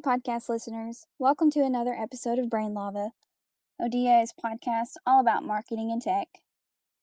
[0.00, 1.06] Podcast listeners.
[1.18, 3.10] Welcome to another episode of Brain Lava.
[3.82, 6.28] Odia is podcast all about marketing and tech.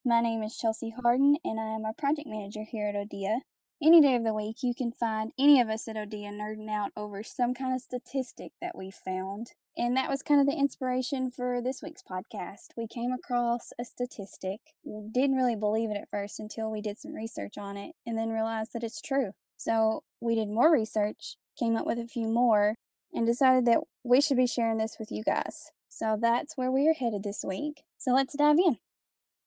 [0.04, 3.40] My name is Chelsea Harden, and I am a project manager here at Odia.
[3.82, 6.92] Any day of the week, you can find any of us at Odia nerding out
[6.96, 9.52] over some kind of statistic that we found.
[9.76, 12.68] And that was kind of the inspiration for this week's podcast.
[12.78, 14.60] We came across a statistic.
[14.84, 18.16] We didn't really believe it at first until we did some research on it and
[18.16, 19.32] then realized that it's true.
[19.58, 22.76] So we did more research came up with a few more,
[23.16, 25.72] and decided that we should be sharing this with you guys.
[25.88, 27.82] So that's where we are headed this week.
[27.98, 28.76] So let's dive in.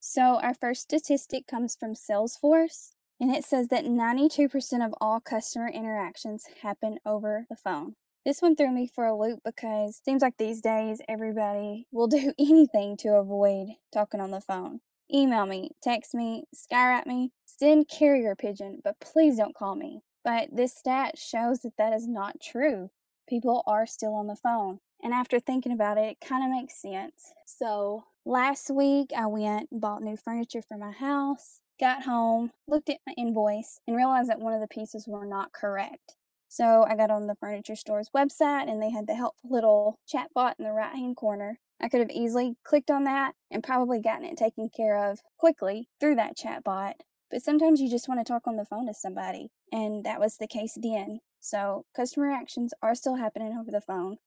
[0.02, 5.68] So, our first statistic comes from Salesforce, and it says that 92% of all customer
[5.68, 7.96] interactions happen over the phone.
[8.26, 12.32] This one threw me for a loop because seems like these days everybody will do
[12.40, 14.80] anything to avoid talking on the phone.
[15.14, 20.02] Email me, text me, skywrite me, send carrier pigeon, but please don't call me.
[20.24, 22.90] But this stat shows that that is not true.
[23.30, 24.80] People are still on the phone.
[25.02, 27.32] And after thinking about it, it kind of makes sense.
[27.46, 32.90] So last week, I went and bought new furniture for my house, got home, looked
[32.90, 36.16] at my invoice, and realized that one of the pieces were not correct.
[36.50, 40.30] So I got on the furniture store's website and they had the helpful little chat
[40.34, 41.60] bot in the right hand corner.
[41.80, 45.88] I could have easily clicked on that and probably gotten it taken care of quickly
[46.00, 46.96] through that chat bot.
[47.30, 50.38] But sometimes you just want to talk on the phone to somebody, and that was
[50.38, 51.20] the case then.
[51.40, 54.18] So, customer actions are still happening over the phone.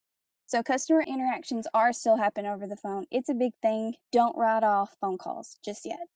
[0.46, 3.06] So, customer interactions are still happening over the phone.
[3.10, 3.94] It's a big thing.
[4.10, 6.08] Don't write off phone calls just yet.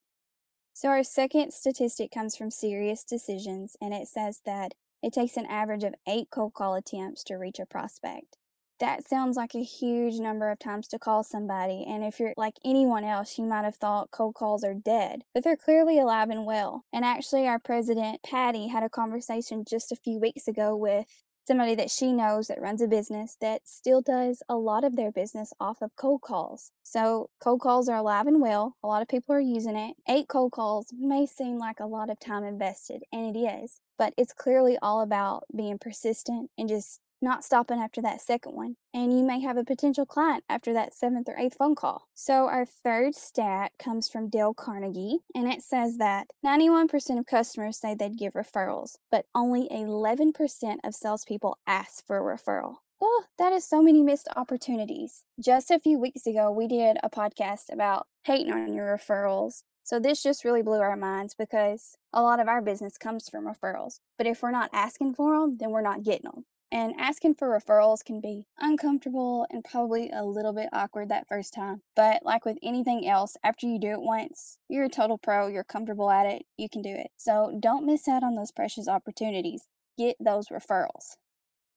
[0.73, 5.85] So, our second statistic comes from SiriusDecisions, and it says that it takes an average
[5.85, 8.37] of eight cold call attempts to reach a prospect
[8.79, 11.85] that sounds like a huge number of times to call somebody.
[11.87, 15.45] And if you're like anyone else, you might have thought cold calls are dead, but
[15.45, 16.85] they're clearly alive and well.
[16.93, 21.77] And actually, our president, Patty, had a conversation just a few weeks ago with somebody
[21.77, 25.53] that she knows that runs a business that still does a lot of their business
[25.61, 26.73] off of cold calls.
[26.83, 28.77] So, cold calls are alive and well.
[28.83, 29.97] A lot of people are using it.
[30.09, 34.13] Eight cold calls may seem like a lot of time invested, and it is, but
[34.17, 38.77] it's clearly all about being persistent and just not stopping after that second one.
[38.95, 42.07] And you may have a potential client after that seventh or eighth phone call.
[42.15, 47.79] So, our third stat comes from Dale Carnegie, and it says that 91% of customers
[47.79, 52.77] say they'd give referrals, but only 11% of salespeople ask for a referral.
[53.03, 55.25] Oh, that is so many missed opportunities.
[55.39, 59.63] Just a few weeks ago, we did a podcast about hating on your referrals.
[59.83, 63.47] So, this just really blew our minds because a lot of our business comes from
[63.47, 63.99] referrals.
[64.17, 66.45] But if we're not asking for them, then we're not getting them.
[66.73, 71.55] And asking for referrals can be uncomfortable and probably a little bit awkward that first
[71.55, 71.83] time.
[71.95, 75.65] But like with anything else, after you do it once, you're a total pro, you're
[75.65, 77.09] comfortable at it, you can do it.
[77.17, 79.67] So don't miss out on those precious opportunities.
[79.97, 81.17] Get those referrals.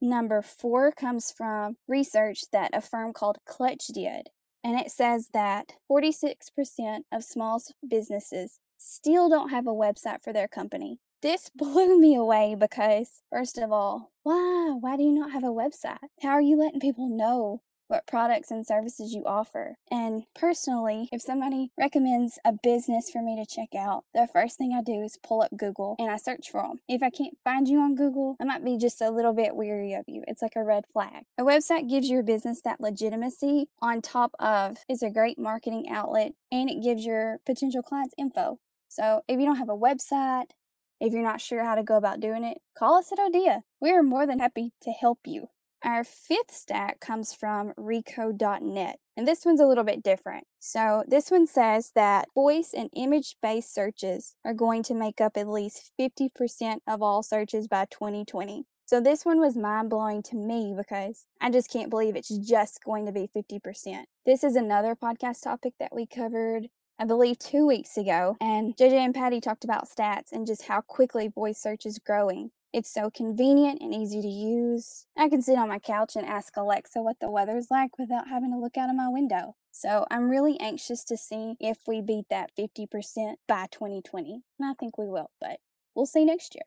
[0.02, 4.30] Number four comes from research that a firm called Clutch did.
[4.64, 10.48] And it says that 46% of small businesses still don't have a website for their
[10.48, 11.00] company.
[11.22, 14.76] This blew me away because, first of all, why?
[14.80, 15.98] Why do you not have a website?
[16.22, 19.76] How are you letting people know what products and services you offer.
[19.92, 24.74] And personally, if somebody recommends a business for me to check out, the first thing
[24.74, 26.80] I do is pull up Google and I search for them.
[26.88, 29.94] If I can't find you on Google, I might be just a little bit weary
[29.94, 30.24] of you.
[30.28, 31.24] It's like a red flag.
[31.38, 36.34] A website gives your business that legitimacy on top of is a great marketing outlet
[36.52, 38.60] and it gives your potential clients info.
[38.88, 40.52] So if you don't have a website,
[41.00, 43.62] if you're not sure how to go about doing it, call us at Odia.
[43.80, 45.48] We are more than happy to help you.
[45.84, 50.44] Our fifth stat comes from Recode.net, and this one's a little bit different.
[50.60, 55.38] So, this one says that voice and image based searches are going to make up
[55.38, 58.66] at least 50% of all searches by 2020.
[58.88, 62.84] So, this one was mind blowing to me because I just can't believe it's just
[62.84, 64.04] going to be 50%.
[64.26, 66.68] This is another podcast topic that we covered
[67.02, 70.82] I believe, two weeks ago, and JJ and Patty talked about stats and just how
[70.82, 72.52] quickly voice search is growing.
[72.74, 75.06] It's so convenient and easy to use.
[75.18, 78.52] I can sit on my couch and ask Alexa what the weather's like without having
[78.52, 79.56] to look out of my window.
[79.72, 84.42] So I'm really anxious to see if we beat that 50% by 2020.
[84.60, 85.62] And I think we will, but
[85.96, 86.66] we'll see next year.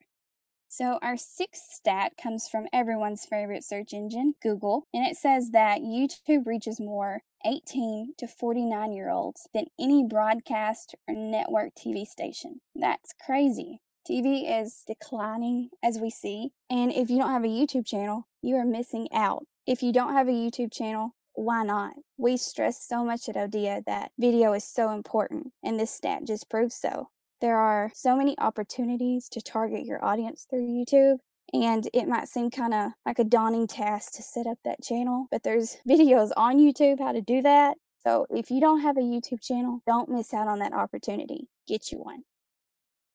[0.74, 5.82] So, our sixth stat comes from everyone's favorite search engine, Google, and it says that
[5.82, 12.62] YouTube reaches more 18 to 49 year olds than any broadcast or network TV station.
[12.74, 13.82] That's crazy.
[14.08, 18.56] TV is declining as we see, and if you don't have a YouTube channel, you
[18.56, 19.44] are missing out.
[19.66, 21.96] If you don't have a YouTube channel, why not?
[22.16, 26.48] We stress so much at Odia that video is so important, and this stat just
[26.48, 27.10] proves so.
[27.42, 31.16] There are so many opportunities to target your audience through YouTube,
[31.52, 35.26] and it might seem kind of like a daunting task to set up that channel,
[35.28, 37.78] but there's videos on YouTube how to do that.
[38.04, 41.48] So if you don't have a YouTube channel, don't miss out on that opportunity.
[41.66, 42.22] Get you one.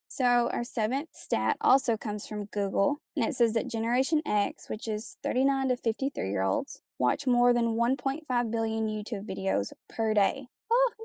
[0.09, 4.89] So our seventh stat also comes from Google, and it says that Generation X, which
[4.89, 10.47] is 39 to 53 year olds, watch more than 1.5 billion YouTube videos per day.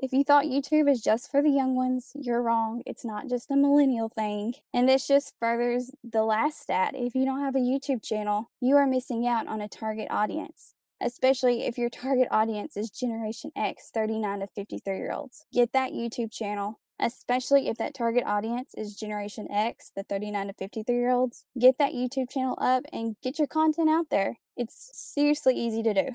[0.01, 2.83] If you thought YouTube is just for the young ones, you're wrong.
[2.85, 4.55] It's not just a millennial thing.
[4.73, 6.93] And this just furthers the last stat.
[6.93, 10.73] If you don't have a YouTube channel, you are missing out on a target audience,
[11.01, 15.45] especially if your target audience is Generation X, 39 to 53 year olds.
[15.53, 20.53] Get that YouTube channel, especially if that target audience is Generation X, the 39 to
[20.53, 21.45] 53 year olds.
[21.57, 24.37] Get that YouTube channel up and get your content out there.
[24.57, 26.09] It's seriously easy to do.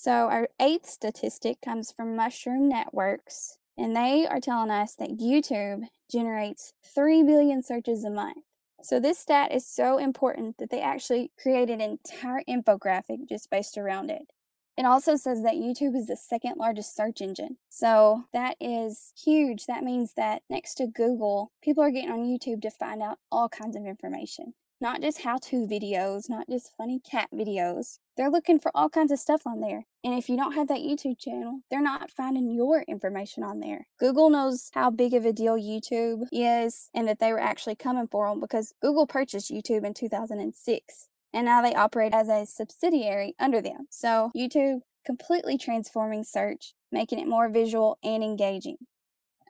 [0.00, 5.88] So, our eighth statistic comes from Mushroom Networks, and they are telling us that YouTube
[6.08, 8.44] generates 3 billion searches a month.
[8.80, 13.76] So, this stat is so important that they actually created an entire infographic just based
[13.76, 14.30] around it.
[14.76, 17.56] It also says that YouTube is the second largest search engine.
[17.68, 19.66] So that is huge.
[19.66, 23.48] That means that next to Google, people are getting on YouTube to find out all
[23.48, 27.98] kinds of information not just how to videos, not just funny cat videos.
[28.18, 29.86] They're looking for all kinds of stuff on there.
[30.02, 33.86] And if you don't have that YouTube channel, they're not finding your information on there.
[34.00, 38.08] Google knows how big of a deal YouTube is and that they were actually coming
[38.08, 43.36] for them because Google purchased YouTube in 2006 and now they operate as a subsidiary
[43.38, 43.86] under them.
[43.90, 48.78] So YouTube completely transforming search, making it more visual and engaging.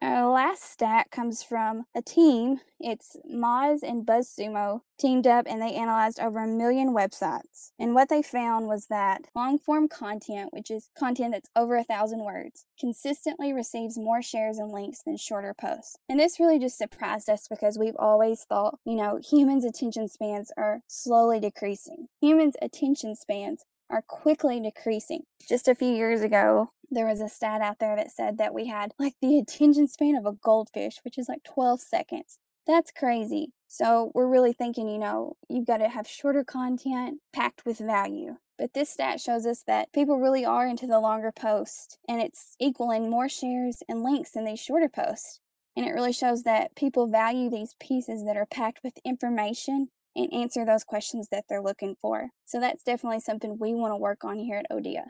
[0.01, 2.61] Our last stat comes from a team.
[2.79, 7.73] It's Moz and BuzzSumo teamed up and they analyzed over a million websites.
[7.81, 11.83] And what they found was that long form content, which is content that's over a
[11.83, 15.97] thousand words, consistently receives more shares and links than shorter posts.
[16.09, 20.53] And this really just surprised us because we've always thought, you know, humans' attention spans
[20.57, 22.07] are slowly decreasing.
[22.21, 25.23] Humans' attention spans are quickly decreasing.
[25.49, 28.67] Just a few years ago, there was a stat out there that said that we
[28.67, 32.39] had like the attention span of a goldfish, which is like 12 seconds.
[32.67, 33.53] That's crazy.
[33.67, 38.37] So we're really thinking, you know, you've got to have shorter content packed with value.
[38.59, 42.57] But this stat shows us that people really are into the longer post, and it's
[42.59, 45.41] equaling more shares and links than these shorter posts.
[45.77, 50.33] And it really shows that people value these pieces that are packed with information and
[50.33, 52.29] answer those questions that they're looking for.
[52.45, 55.05] So that's definitely something we want to work on here at Odia.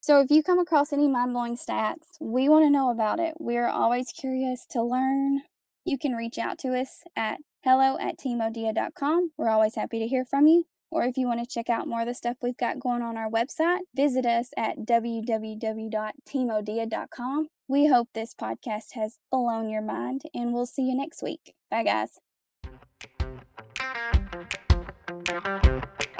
[0.00, 3.34] So if you come across any mind blowing stats, we want to know about it.
[3.38, 5.42] We're always curious to learn.
[5.84, 9.32] You can reach out to us at hello at teamodia.com.
[9.36, 10.66] We're always happy to hear from you.
[10.90, 13.16] Or if you want to check out more of the stuff we've got going on
[13.16, 17.48] our website, visit us at www.teamodia.com.
[17.66, 21.54] We hope this podcast has blown your mind, and we'll see you next week.
[21.70, 22.23] Bye, guys.
[24.34, 26.13] Música